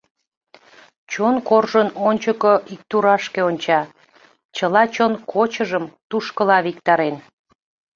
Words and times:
Чон 1.11 1.35
коржын 1.47 1.89
ончыко 2.07 2.53
иктурашке 2.73 3.41
онча, 3.49 3.81
чыла 4.55 4.83
чон 4.95 5.13
кочыжым 5.31 5.85
тушкыла 6.09 6.57
виктарен. 6.65 7.15